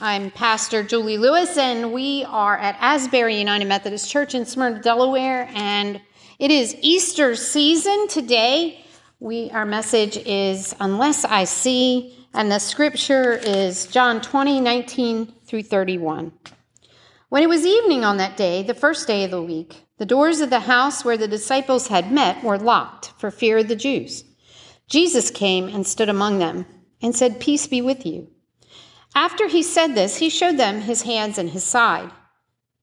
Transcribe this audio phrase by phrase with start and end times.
[0.00, 5.50] I'm Pastor Julie Lewis, and we are at Asbury United Methodist Church in Smyrna, Delaware,
[5.52, 6.00] and
[6.38, 8.84] it is Easter season today.
[9.18, 15.64] We our message is "Unless I See," and the scripture is John 20, 19 through
[15.64, 16.30] 31.
[17.28, 20.40] When it was evening on that day, the first day of the week, the doors
[20.40, 24.22] of the house where the disciples had met were locked for fear of the Jews.
[24.88, 26.66] Jesus came and stood among them
[27.02, 28.28] and said, "Peace be with you."
[29.14, 32.10] After he said this, he showed them his hands and his side.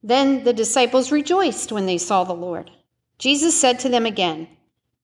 [0.03, 2.71] Then the disciples rejoiced when they saw the Lord.
[3.17, 4.47] Jesus said to them again,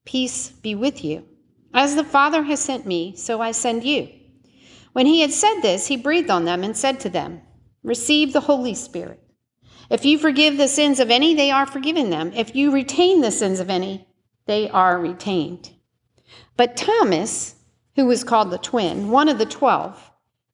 [0.05, 1.25] Peace be with you.
[1.73, 4.09] As the Father has sent me, so I send you.
[4.93, 7.41] When he had said this, he breathed on them and said to them,
[7.83, 9.19] Receive the Holy Spirit.
[9.89, 12.31] If you forgive the sins of any, they are forgiven them.
[12.35, 14.07] If you retain the sins of any,
[14.45, 15.71] they are retained.
[16.57, 17.55] But Thomas,
[17.95, 20.10] who was called the twin, one of the twelve,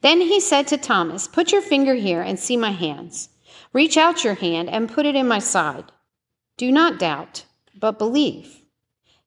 [0.00, 3.28] Then he said to Thomas, Put your finger here and see my hands.
[3.72, 5.92] Reach out your hand and put it in my side.
[6.56, 7.44] Do not doubt,
[7.78, 8.62] but believe.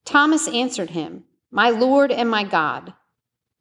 [0.03, 2.93] Thomas answered him, My Lord and my God.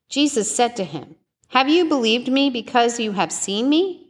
[0.09, 1.17] Jesus said to him,
[1.49, 4.09] Have you believed me because you have seen me?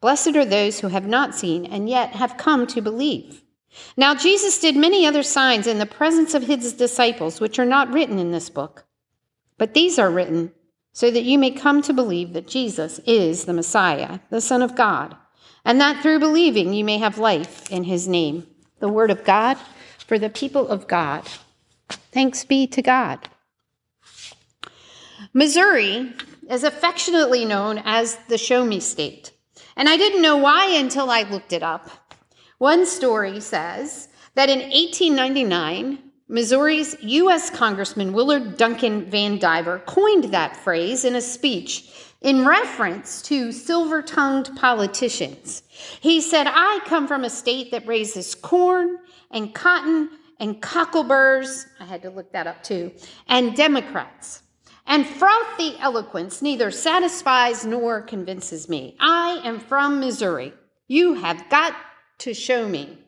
[0.00, 3.42] Blessed are those who have not seen and yet have come to believe.
[3.96, 7.92] Now Jesus did many other signs in the presence of his disciples, which are not
[7.92, 8.86] written in this book.
[9.58, 10.52] But these are written
[10.98, 14.74] so that you may come to believe that Jesus is the Messiah, the Son of
[14.74, 15.14] God,
[15.64, 18.48] and that through believing you may have life in his name.
[18.80, 19.56] The word of God
[20.08, 21.22] for the people of God.
[21.88, 23.28] Thanks be to God.
[25.32, 26.14] Missouri
[26.50, 29.30] is affectionately known as the Show Me State.
[29.76, 32.16] And I didn't know why until I looked it up.
[32.58, 37.48] One story says that in 1899, Missouri's U.S.
[37.48, 41.90] Congressman Willard Duncan Vandiver coined that phrase in a speech
[42.20, 45.62] in reference to silver tongued politicians.
[46.00, 48.98] He said, I come from a state that raises corn
[49.30, 52.92] and cotton and cockleburs, I had to look that up too,
[53.26, 54.42] and Democrats.
[54.86, 58.96] And frothy eloquence neither satisfies nor convinces me.
[59.00, 60.52] I am from Missouri.
[60.86, 61.74] You have got
[62.18, 62.98] to show me.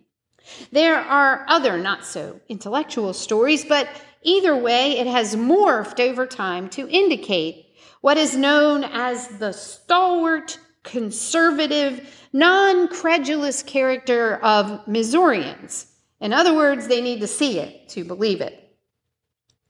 [0.72, 3.88] There are other not so intellectual stories, but
[4.22, 7.66] either way, it has morphed over time to indicate
[8.00, 15.86] what is known as the stalwart, conservative, non credulous character of Missourians.
[16.20, 18.56] In other words, they need to see it to believe it.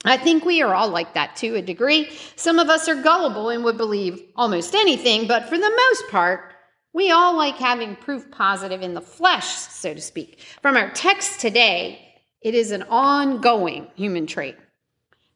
[0.05, 2.11] I think we are all like that to a degree.
[2.37, 6.50] Some of us are gullible and would believe almost anything, but for the most part,
[6.93, 10.41] we all like having proof positive in the flesh, so to speak.
[10.61, 14.57] From our text today, it is an ongoing human trait.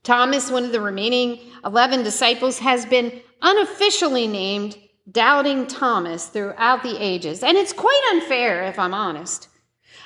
[0.02, 4.78] Thomas, one of the remaining 11 disciples, has been unofficially named
[5.10, 7.42] Doubting Thomas throughout the ages.
[7.42, 9.48] And it's quite unfair, if I'm honest.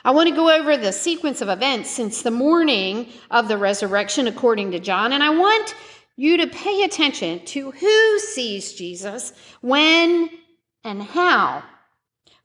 [0.04, 4.26] I want to go over the sequence of events since the morning of the resurrection,
[4.26, 5.12] according to John.
[5.12, 5.74] And I want
[6.16, 10.30] you to pay attention to who sees Jesus, when,
[10.88, 11.62] and how.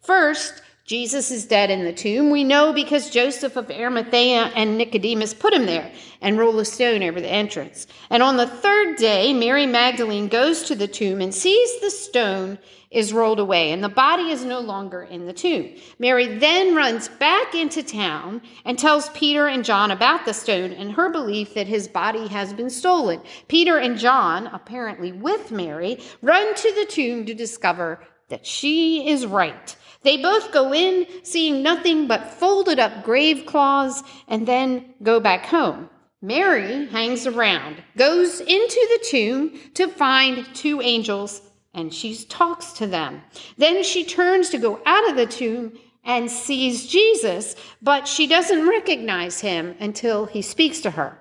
[0.02, 2.30] First, Jesus is dead in the tomb.
[2.30, 7.02] We know because Joseph of Arimathea and Nicodemus put him there and rolled a stone
[7.04, 7.88] over the entrance.
[8.10, 12.60] And on the third day, Mary Magdalene goes to the tomb and sees the stone
[12.92, 15.74] is rolled away and the body is no longer in the tomb.
[16.00, 20.92] Mary then runs back into town and tells Peter and John about the stone and
[20.92, 23.22] her belief that his body has been stolen.
[23.48, 29.26] Peter and John, apparently with Mary, run to the tomb to discover that she is
[29.26, 29.76] right.
[30.04, 35.46] They both go in, seeing nothing but folded up grave cloths, and then go back
[35.46, 35.90] home.
[36.22, 41.42] Mary hangs around, goes into the tomb to find two angels,
[41.74, 43.22] and she talks to them.
[43.58, 48.68] Then she turns to go out of the tomb and sees Jesus, but she doesn't
[48.68, 51.18] recognize him until he speaks to her.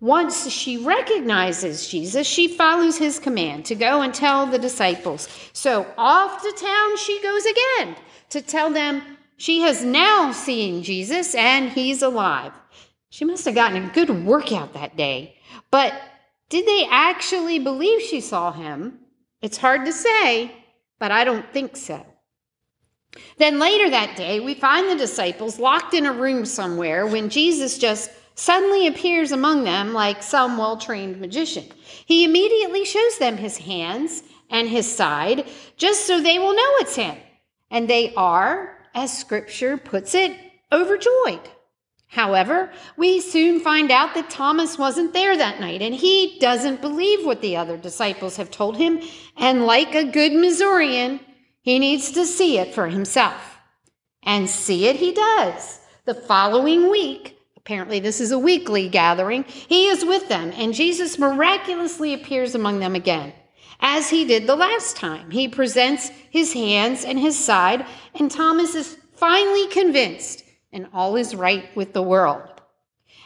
[0.00, 5.28] Once she recognizes Jesus, she follows his command to go and tell the disciples.
[5.52, 7.96] So off to town she goes again
[8.30, 9.02] to tell them
[9.36, 12.52] she has now seen Jesus and he's alive.
[13.10, 15.36] She must have gotten a good workout that day.
[15.70, 15.94] But
[16.48, 19.00] did they actually believe she saw him?
[19.42, 20.52] It's hard to say,
[20.98, 22.04] but I don't think so.
[23.38, 27.78] Then later that day, we find the disciples locked in a room somewhere when Jesus
[27.78, 31.64] just suddenly appears among them like some well trained magician.
[32.06, 36.94] He immediately shows them his hands and his side just so they will know it's
[36.94, 37.16] him.
[37.68, 40.36] And they are, as scripture puts it,
[40.72, 41.50] overjoyed.
[42.06, 47.26] However, we soon find out that Thomas wasn't there that night and he doesn't believe
[47.26, 49.00] what the other disciples have told him.
[49.36, 51.18] And like a good Missourian,
[51.60, 53.58] he needs to see it for himself.
[54.22, 55.80] And see it he does.
[56.04, 57.37] The following week,
[57.68, 62.78] apparently this is a weekly gathering, he is with them and Jesus miraculously appears among
[62.78, 63.30] them again.
[63.78, 67.84] As he did the last time, he presents his hands and his side,
[68.14, 72.48] and Thomas is finally convinced and all is right with the world.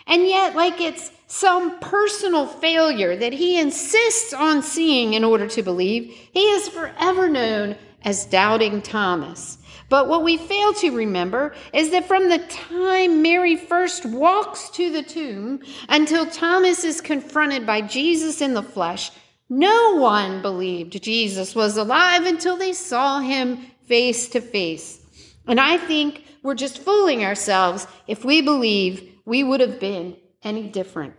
[0.09, 5.62] And yet, like it's some personal failure that he insists on seeing in order to
[5.62, 9.58] believe, he is forever known as Doubting Thomas.
[9.88, 14.90] But what we fail to remember is that from the time Mary first walks to
[14.90, 19.10] the tomb until Thomas is confronted by Jesus in the flesh,
[19.50, 24.98] no one believed Jesus was alive until they saw him face to face.
[25.46, 30.69] And I think we're just fooling ourselves if we believe we would have been any
[30.69, 31.14] different.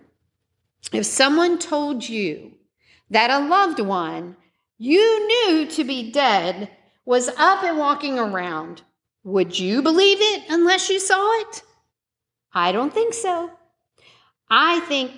[0.91, 2.53] If someone told you
[3.09, 4.36] that a loved one
[4.78, 6.70] you knew to be dead
[7.06, 8.81] was up and walking around,
[9.24, 11.64] would you believe it unless you saw it?
[12.54, 13.50] I don't think so.
[14.50, 15.12] I think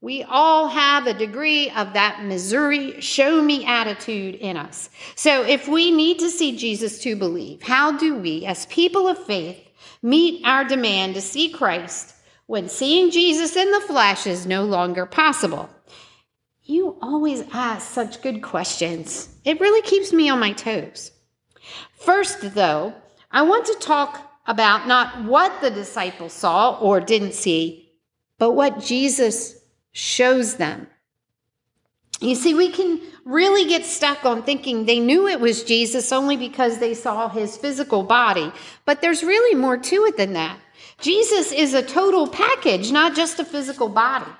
[0.00, 4.90] we all have a degree of that Missouri show me attitude in us.
[5.16, 9.18] So if we need to see Jesus to believe, how do we, as people of
[9.18, 9.58] faith,
[10.02, 12.14] meet our demand to see Christ
[12.46, 15.68] when seeing Jesus in the flesh is no longer possible?
[16.70, 19.30] You always ask such good questions.
[19.42, 21.12] It really keeps me on my toes.
[21.94, 22.92] First, though,
[23.30, 27.90] I want to talk about not what the disciples saw or didn't see,
[28.36, 29.58] but what Jesus
[29.92, 30.86] shows them.
[32.20, 36.36] You see, we can really get stuck on thinking they knew it was Jesus only
[36.36, 38.52] because they saw his physical body,
[38.84, 40.60] but there's really more to it than that.
[41.00, 44.30] Jesus is a total package, not just a physical body.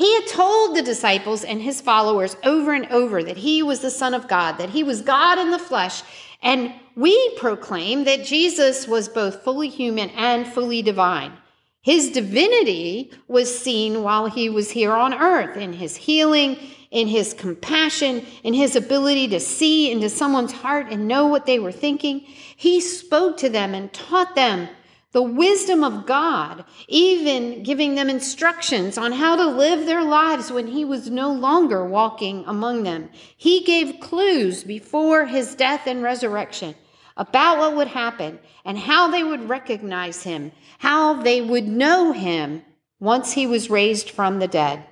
[0.00, 3.90] He had told the disciples and his followers over and over that he was the
[3.90, 6.02] Son of God, that he was God in the flesh,
[6.42, 11.34] and we proclaim that Jesus was both fully human and fully divine.
[11.82, 16.56] His divinity was seen while he was here on earth in his healing,
[16.90, 21.58] in his compassion, in his ability to see into someone's heart and know what they
[21.58, 22.20] were thinking.
[22.56, 24.70] He spoke to them and taught them
[25.12, 30.68] the wisdom of God, even giving them instructions on how to live their lives when
[30.68, 33.10] he was no longer walking among them.
[33.36, 36.76] He gave clues before his death and resurrection
[37.16, 42.62] about what would happen and how they would recognize him, how they would know him
[43.00, 44.84] once he was raised from the dead.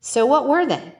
[0.00, 0.94] So, what were they?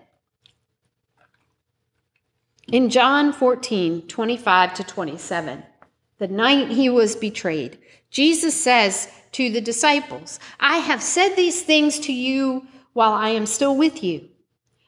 [2.73, 5.62] In John 14, 25 to 27,
[6.18, 7.78] the night he was betrayed,
[8.16, 13.44] Jesus says to the disciples, I have said these things to you while I am
[13.44, 14.26] still with you.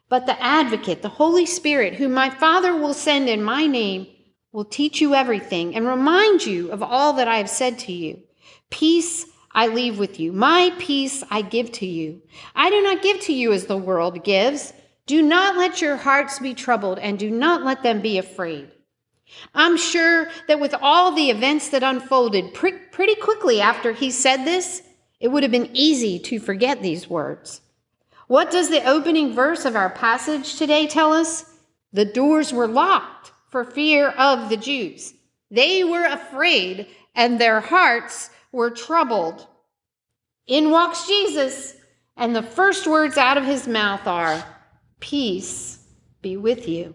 [0.08, 4.06] But the advocate, the Holy Spirit, whom my Father will send in my name,
[4.50, 8.18] will teach you everything and remind you of all that I have said to you.
[8.70, 10.32] Peace I leave with you.
[10.32, 12.22] My peace I give to you.
[12.54, 14.72] I do not give to you as the world gives.
[15.04, 18.70] Do not let your hearts be troubled and do not let them be afraid.
[19.54, 24.82] I'm sure that with all the events that unfolded pretty quickly after he said this,
[25.20, 27.60] it would have been easy to forget these words.
[28.26, 31.44] What does the opening verse of our passage today tell us?
[31.92, 35.14] The doors were locked for fear of the Jews.
[35.50, 39.46] They were afraid and their hearts were troubled.
[40.46, 41.74] In walks Jesus,
[42.16, 44.44] and the first words out of his mouth are,
[45.00, 45.78] Peace
[46.22, 46.94] be with you.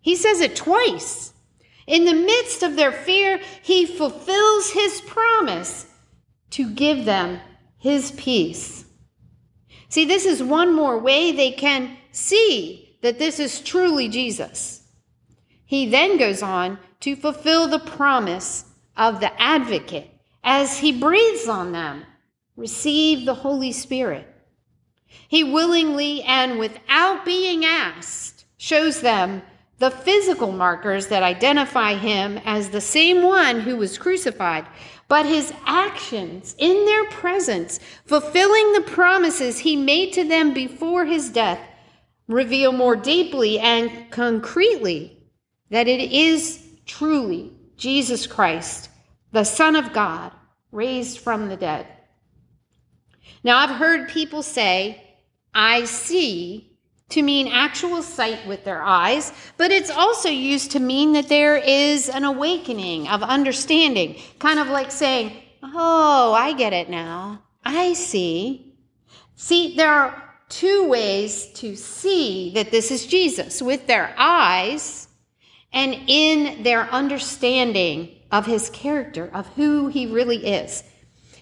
[0.00, 1.32] He says it twice.
[1.90, 5.86] In the midst of their fear, he fulfills his promise
[6.50, 7.40] to give them
[7.78, 8.84] his peace.
[9.88, 14.84] See, this is one more way they can see that this is truly Jesus.
[15.66, 18.66] He then goes on to fulfill the promise
[18.96, 20.12] of the advocate
[20.44, 22.04] as he breathes on them.
[22.56, 24.28] Receive the Holy Spirit.
[25.26, 29.42] He willingly and without being asked shows them
[29.80, 34.66] the physical markers that identify him as the same one who was crucified,
[35.08, 41.30] but his actions in their presence, fulfilling the promises he made to them before his
[41.30, 41.58] death,
[42.28, 45.18] reveal more deeply and concretely
[45.70, 48.90] that it is truly Jesus Christ,
[49.32, 50.30] the Son of God,
[50.72, 51.86] raised from the dead.
[53.42, 55.02] Now, I've heard people say,
[55.54, 56.69] I see,
[57.10, 61.56] to mean actual sight with their eyes, but it's also used to mean that there
[61.56, 67.42] is an awakening of understanding, kind of like saying, Oh, I get it now.
[67.64, 68.74] I see.
[69.36, 75.08] See, there are two ways to see that this is Jesus with their eyes
[75.72, 80.82] and in their understanding of his character, of who he really is.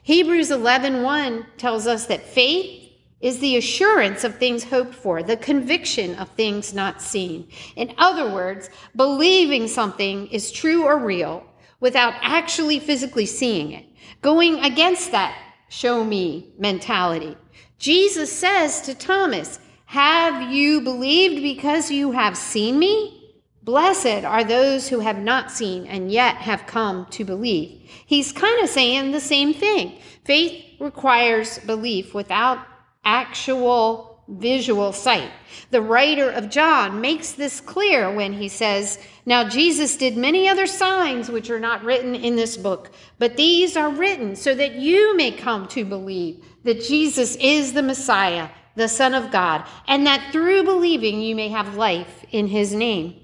[0.02, 2.88] Hebrews 11:1 tells us that faith
[3.20, 7.48] is the assurance of things hoped for, the conviction of things not seen.
[7.75, 11.44] In other words, believing something is true or real
[11.80, 13.84] without actually physically seeing it,
[14.22, 15.37] going against that
[15.68, 17.37] show me mentality.
[17.78, 23.14] Jesus says to Thomas, Have you believed because you have seen me?
[23.62, 27.82] Blessed are those who have not seen and yet have come to believe.
[28.06, 29.98] He's kind of saying the same thing.
[30.25, 32.60] Faith requires belief without
[33.09, 35.31] actual visual sight.
[35.71, 40.67] The writer of John makes this clear when he says, Now Jesus did many other
[40.67, 45.17] signs which are not written in this book, but these are written so that you
[45.17, 50.31] may come to believe that Jesus is the Messiah, the Son of God, and that
[50.31, 53.23] through believing you may have life in his name.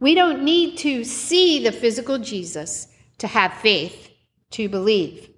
[0.00, 2.88] We don't need to see the physical Jesus
[3.18, 4.10] to have faith
[4.50, 5.28] to believe.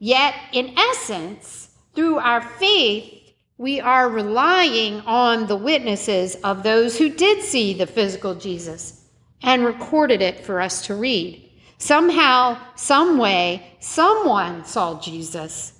[0.00, 3.19] Yet, in essence, through our faith,
[3.60, 9.04] we are relying on the witnesses of those who did see the physical Jesus
[9.42, 11.46] and recorded it for us to read.
[11.76, 15.74] Somehow, some way, someone saw Jesus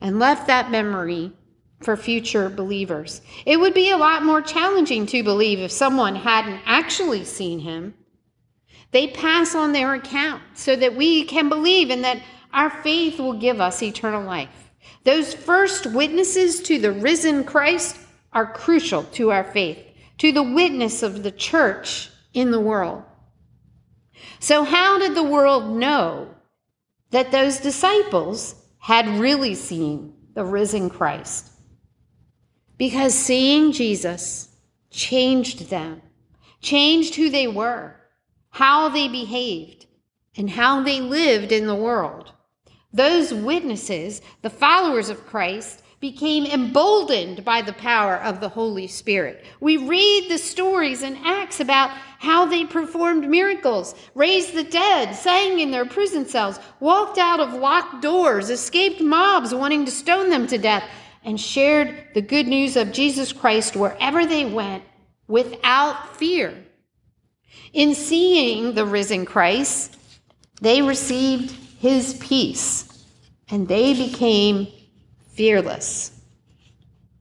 [0.00, 1.30] and left that memory
[1.78, 3.20] for future believers.
[3.46, 7.94] It would be a lot more challenging to believe if someone hadn't actually seen him.
[8.90, 12.22] They pass on their account so that we can believe and that
[12.52, 14.69] our faith will give us eternal life.
[15.04, 17.96] Those first witnesses to the risen Christ
[18.32, 19.78] are crucial to our faith,
[20.18, 23.02] to the witness of the church in the world.
[24.38, 26.34] So, how did the world know
[27.10, 31.50] that those disciples had really seen the risen Christ?
[32.76, 34.48] Because seeing Jesus
[34.90, 36.00] changed them,
[36.60, 37.96] changed who they were,
[38.50, 39.86] how they behaved,
[40.36, 42.32] and how they lived in the world.
[42.92, 49.44] Those witnesses, the followers of Christ, became emboldened by the power of the Holy Spirit.
[49.60, 55.60] We read the stories in Acts about how they performed miracles, raised the dead, sang
[55.60, 60.46] in their prison cells, walked out of locked doors, escaped mobs wanting to stone them
[60.46, 60.84] to death,
[61.22, 64.82] and shared the good news of Jesus Christ wherever they went
[65.28, 66.64] without fear.
[67.74, 69.98] In seeing the risen Christ,
[70.62, 73.06] they received his peace,
[73.48, 74.68] and they became
[75.32, 76.20] fearless.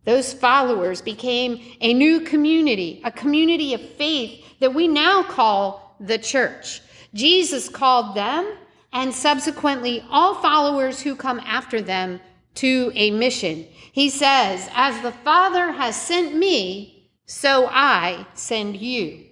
[0.03, 6.17] Those followers became a new community, a community of faith that we now call the
[6.17, 6.81] church.
[7.13, 8.53] Jesus called them
[8.91, 12.19] and subsequently all followers who come after them
[12.55, 13.65] to a mission.
[13.93, 19.23] He says, As the Father has sent me, so I send you.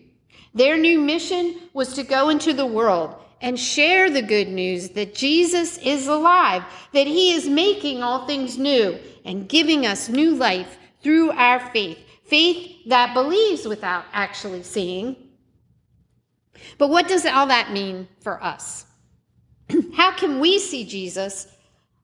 [0.53, 5.13] Their new mission was to go into the world and share the good news that
[5.13, 6.63] Jesus is alive,
[6.94, 12.00] that he is making all things new and giving us new life through our faith.
[12.25, 15.15] Faith that believes without actually seeing.
[16.77, 18.86] But what does all that mean for us?
[19.94, 21.48] How can we see Jesus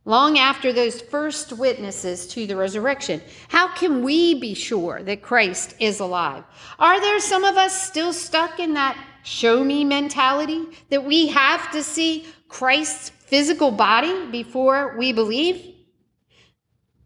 [0.05, 3.21] long after those first witnesses to the resurrection?
[3.47, 6.43] How can we be sure that Christ is alive?
[6.79, 11.71] Are there some of us still stuck in that show me mentality, that we have
[11.71, 15.73] to see Christ's physical body before we believe?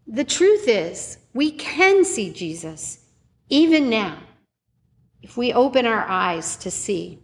[0.06, 2.98] The truth is, we can see Jesus
[3.48, 4.18] even now
[5.22, 7.20] if we open our eyes to see.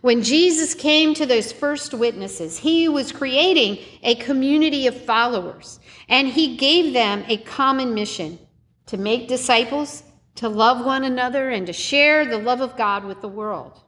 [0.00, 5.78] When Jesus came to those first witnesses, he was creating a community of followers,
[6.08, 8.38] and he gave them a common mission
[8.86, 10.02] to make disciples
[10.36, 13.82] to love one another and to share the love of God with the world.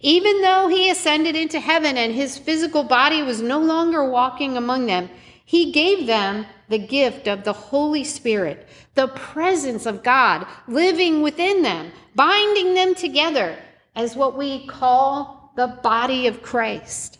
[0.00, 4.86] Even though he ascended into heaven and his physical body was no longer walking among
[4.86, 5.10] them,
[5.44, 11.62] he gave them the gift of the Holy Spirit, the presence of God living within
[11.62, 13.58] them, binding them together
[13.94, 17.18] as what we call the body of Christ.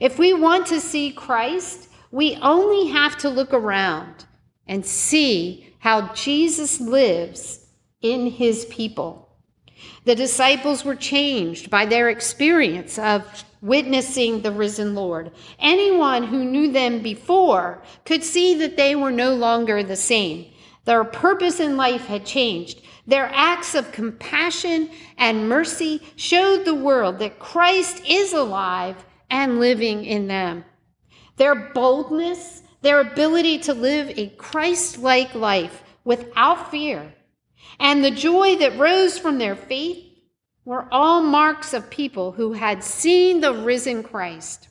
[0.00, 4.26] If we want to see Christ, we only have to look around
[4.66, 7.66] and see how Jesus lives
[8.00, 9.28] in his people.
[10.04, 15.32] The disciples were changed by their experience of witnessing the risen Lord.
[15.58, 20.46] Anyone who knew them before could see that they were no longer the same.
[20.84, 22.82] Their purpose in life had changed.
[23.06, 30.04] Their acts of compassion and mercy showed the world that Christ is alive and living
[30.04, 30.64] in them.
[31.36, 37.12] Their boldness, their ability to live a Christ like life without fear,
[37.78, 40.04] and the joy that rose from their faith
[40.64, 44.68] were all marks of people who had seen the risen Christ.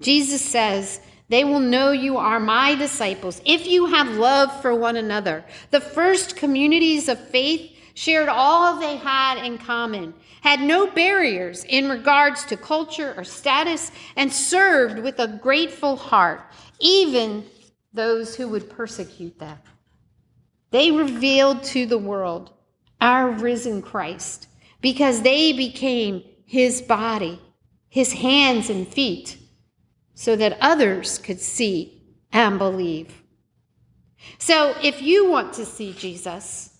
[0.00, 4.96] Jesus says, They will know you are my disciples if you have love for one
[4.96, 5.44] another.
[5.70, 10.12] The first communities of faith shared all they had in common,
[10.42, 16.42] had no barriers in regards to culture or status, and served with a grateful heart,
[16.78, 17.42] even
[17.94, 19.58] those who would persecute them.
[20.70, 22.50] They revealed to the world
[23.00, 24.46] our risen Christ
[24.82, 27.40] because they became his body,
[27.88, 29.38] his hands and feet,
[30.12, 33.22] so that others could see and believe.
[34.36, 36.75] So if you want to see Jesus,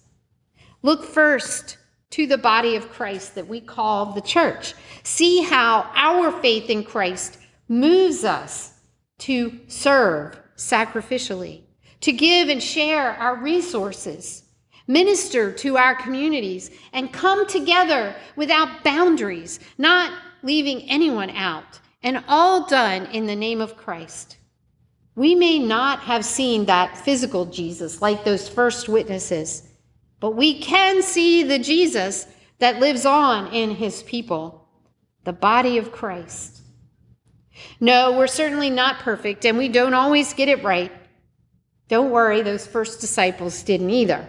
[0.87, 1.77] look first
[2.11, 4.75] to the body of Christ that we call the church.
[5.03, 7.39] See how our faith in Christ
[7.69, 8.73] moves us
[9.19, 11.65] to serve sacrificially,
[12.01, 14.45] to give and share our resources
[14.87, 20.13] minister to our communities, and come together without boundaries, not
[20.43, 24.37] leaving anyone out, and all done in the name of Christ.
[25.15, 29.69] We may not have seen that physical Jesus like those first witnesses,
[30.21, 32.27] but we can see the Jesus
[32.59, 34.69] that lives on in his people,
[35.25, 36.63] the body of Christ.
[37.81, 40.93] No, we're certainly not perfect, and we don't always get it right.
[41.89, 44.29] Don't worry, those first disciples didn't either.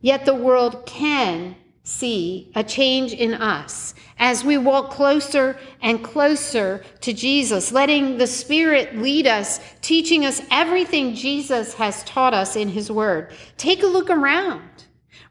[0.00, 6.84] Yet the world can see a change in us as we walk closer and closer
[7.00, 12.68] to Jesus, letting the Spirit lead us, teaching us everything Jesus has taught us in
[12.68, 13.32] His Word.
[13.56, 14.62] Take a look around.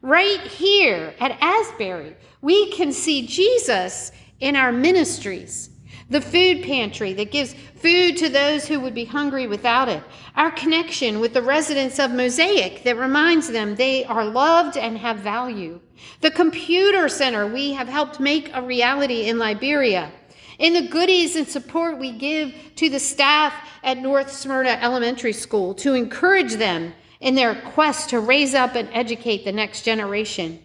[0.02, 5.68] Right here at Asbury, we can see Jesus in our ministries.
[6.08, 10.02] The food pantry that gives food to those who would be hungry without it,
[10.36, 15.18] our connection with the residents of Mosaic that reminds them they are loved and have
[15.18, 15.80] value,
[16.20, 20.10] the computer center we have helped make a reality in Liberia,
[20.58, 25.74] in the goodies and support we give to the staff at North Smyrna Elementary School
[25.74, 30.58] to encourage them in their quest to raise up and educate the next generation.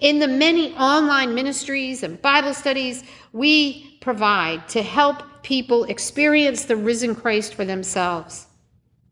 [0.00, 6.76] In the many online ministries and Bible studies we provide to help people experience the
[6.76, 8.46] risen Christ for themselves.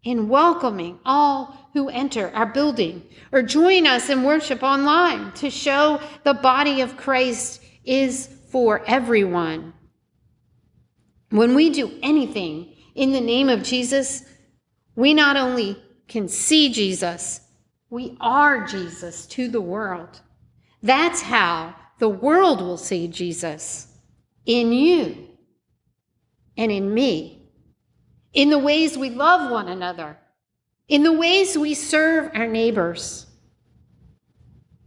[0.04, 6.00] In welcoming all who enter our building or join us in worship online to show
[6.24, 9.74] the body of Christ is for everyone.
[11.30, 14.24] When we do anything in the name of Jesus,
[14.94, 15.76] we not only
[16.08, 17.40] can see Jesus,
[17.90, 20.20] we are Jesus to the world.
[20.82, 23.88] That's how the world will see Jesus.
[24.44, 25.28] In you
[26.56, 27.48] and in me,
[28.32, 30.18] in the ways we love one another,
[30.88, 33.26] in the ways we serve our neighbors,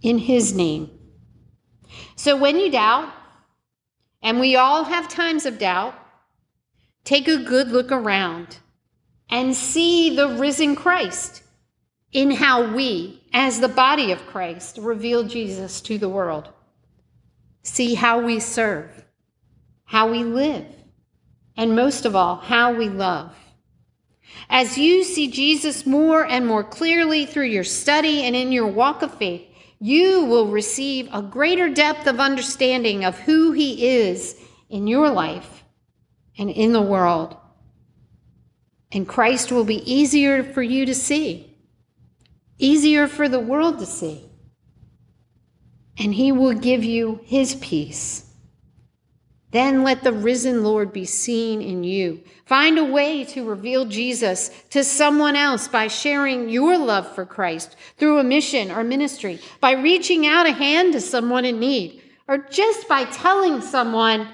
[0.02, 0.92] in His name.
[2.16, 3.12] So when you doubt,
[4.22, 5.96] and we all have times of doubt,
[7.04, 8.60] take a good look around
[9.30, 11.44] and see the risen Christ
[12.12, 16.50] in how we, as the body of Christ, reveal Jesus to the world.
[17.62, 19.06] See how we serve,
[19.86, 20.66] how we live,
[21.56, 23.36] and most of all, how we love.
[24.50, 29.02] As you see Jesus more and more clearly through your study and in your walk
[29.02, 29.44] of faith,
[29.80, 34.36] you will receive a greater depth of understanding of who He is
[34.70, 35.64] in your life
[36.38, 37.38] and in the world.
[38.92, 41.50] And Christ will be easier for you to see
[42.60, 44.26] easier for the world to see.
[45.98, 48.26] And he will give you his peace.
[49.52, 52.24] Then let the risen Lord be seen in you.
[52.46, 57.76] Find a way to reveal Jesus to someone else by sharing your love for Christ
[57.98, 62.38] through a mission or ministry, by reaching out a hand to someone in need, or
[62.38, 64.28] just by telling someone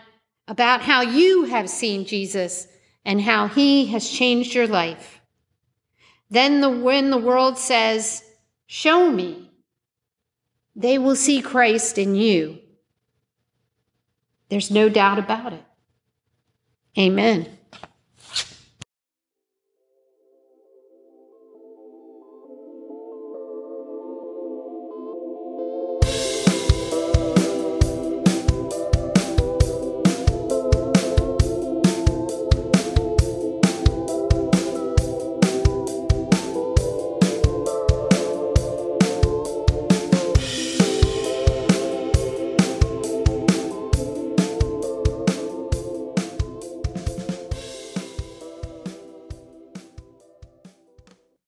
[0.50, 2.68] about how you have seen Jesus
[3.06, 5.22] and how he has changed your life.
[6.30, 8.24] Then the, when the world says,
[8.66, 9.52] show me,
[10.76, 12.60] they will see Christ in you.
[14.50, 15.64] There's no doubt about it.
[16.98, 17.58] Amen.